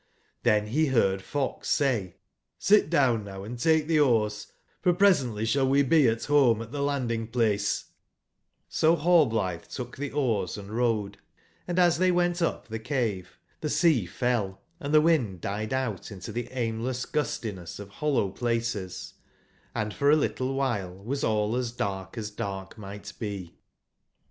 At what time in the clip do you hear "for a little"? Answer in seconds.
19.95-20.55